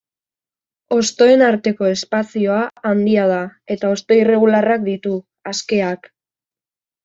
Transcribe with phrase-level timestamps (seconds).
[0.95, 2.57] Hostoen arteko espazioa
[2.93, 3.39] handia da
[3.77, 5.15] eta hosto irregularrak ditu,
[5.55, 6.15] askeak.